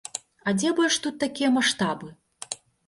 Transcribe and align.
А 0.47 0.53
дзе 0.61 0.69
больш 0.79 0.97
тут 1.05 1.21
такія 1.27 1.49
маштабы? 1.59 2.15